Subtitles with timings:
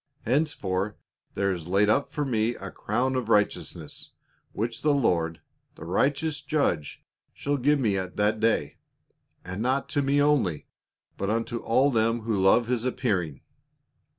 [0.25, 0.95] Henceforth
[1.35, 4.13] there is laid up for me a crown of righteousness,
[4.51, 5.41] which the Lord,
[5.75, 7.03] the righteous judge,
[7.35, 8.77] shall give me at that day;
[9.45, 10.65] and not to me only,
[11.17, 13.41] but unto all them who love his appearing.